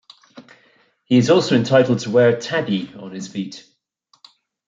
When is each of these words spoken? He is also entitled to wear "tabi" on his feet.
He 1.03 1.19
is 1.19 1.29
also 1.29 1.55
entitled 1.55 1.99
to 1.99 2.09
wear 2.09 2.35
"tabi" 2.39 2.91
on 2.95 3.11
his 3.11 3.27
feet. 3.27 3.69